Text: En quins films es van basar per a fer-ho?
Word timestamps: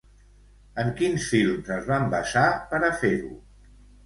En 0.83 0.87
quins 1.01 1.27
films 1.33 1.69
es 1.75 1.85
van 1.91 2.09
basar 2.15 2.47
per 2.73 2.81
a 2.89 2.91
fer-ho? 3.05 3.31